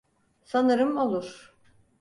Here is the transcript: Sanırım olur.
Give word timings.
Sanırım 0.43 0.97
olur. 0.97 1.53